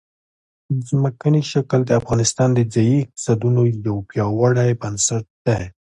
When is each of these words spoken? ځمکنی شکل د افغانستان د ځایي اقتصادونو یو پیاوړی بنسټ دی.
ځمکنی 0.89 1.41
شکل 1.51 1.79
د 1.85 1.91
افغانستان 2.01 2.49
د 2.53 2.59
ځایي 2.73 2.95
اقتصادونو 3.03 3.61
یو 3.85 3.95
پیاوړی 4.09 4.69
بنسټ 4.81 5.25
دی. 5.45 5.61